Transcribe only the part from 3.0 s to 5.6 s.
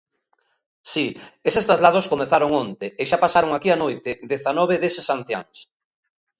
e xa pasaron aquí a noite dezanove deses anciáns.